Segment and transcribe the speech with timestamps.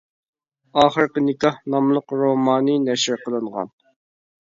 [0.83, 3.75] «ئاخىرقى نىكاھ» ناملىق رومانى نەشر قىلىنغان.